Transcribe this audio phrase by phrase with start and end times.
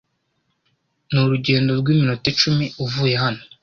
[1.11, 3.41] Ni urugendo rw'iminota icumi uvuye hano.